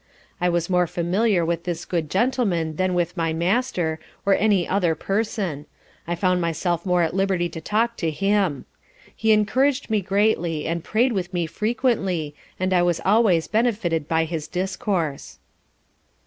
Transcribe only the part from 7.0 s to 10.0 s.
at liberty to talk to him: he encouraged